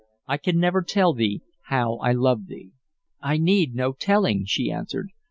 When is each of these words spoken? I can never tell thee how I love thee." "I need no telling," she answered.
I 0.27 0.37
can 0.37 0.57
never 0.57 0.81
tell 0.81 1.13
thee 1.13 1.43
how 1.65 1.97
I 1.97 2.11
love 2.13 2.47
thee." 2.47 2.71
"I 3.21 3.37
need 3.37 3.75
no 3.75 3.93
telling," 3.93 4.45
she 4.47 4.71
answered. 4.71 5.09